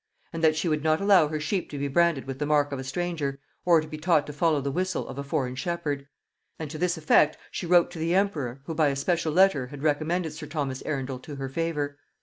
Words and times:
And 0.33 0.43
that 0.43 0.55
she 0.55 0.67
would 0.67 0.83
not 0.83 0.99
allow 0.99 1.27
her 1.27 1.39
sheep 1.39 1.69
to 1.69 1.77
be 1.77 1.87
branded 1.87 2.25
with 2.25 2.39
the 2.39 2.47
mark 2.47 2.71
of 2.71 2.79
a 2.79 2.83
stranger, 2.83 3.39
or 3.65 3.79
be 3.83 3.99
taught 3.99 4.25
to 4.25 4.33
follow 4.33 4.59
the 4.59 4.71
whistle 4.71 5.07
of 5.07 5.19
a 5.19 5.23
foreign 5.23 5.53
shepherd. 5.53 6.07
And 6.57 6.71
to 6.71 6.79
this 6.79 6.97
effect 6.97 7.37
she 7.51 7.67
wrote 7.67 7.91
to 7.91 7.99
the 7.99 8.15
emperor, 8.15 8.61
who 8.65 8.73
by 8.73 8.87
a 8.87 8.95
special 8.95 9.31
letter 9.31 9.67
had 9.67 9.83
recommended 9.83 10.33
sir 10.33 10.47
Thomas 10.47 10.81
Arundel 10.87 11.19
to 11.19 11.35
her 11.35 11.49
favor. 11.49 11.99